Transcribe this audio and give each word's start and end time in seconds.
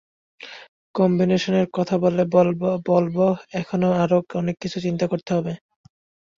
কম্বিনেশনের 0.95 1.67
কথা 1.73 1.95
বললে 1.97 2.23
বলব 2.89 3.15
এখনো 3.53 3.89
আরও 4.03 4.17
অনেক 4.35 4.55
কিছু 4.63 4.77
চিন্তা 4.85 5.05
করতে 5.07 5.31
হবে। 5.37 5.53